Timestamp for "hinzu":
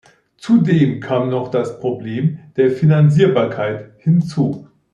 3.99-4.67